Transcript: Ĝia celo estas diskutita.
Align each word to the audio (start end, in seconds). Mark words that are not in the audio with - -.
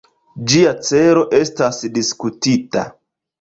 Ĝia 0.53 0.71
celo 0.87 1.25
estas 1.41 1.83
diskutita. 1.99 2.89